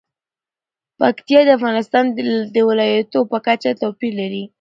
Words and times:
پکتیا 0.99 1.39
د 1.45 1.49
افغانستان 1.57 2.05
د 2.55 2.57
ولایاتو 2.69 3.19
په 3.31 3.37
کچه 3.45 3.71
توپیر 3.81 4.11
لري. 4.21 4.43